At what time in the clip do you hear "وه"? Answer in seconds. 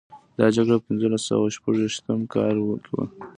2.95-3.05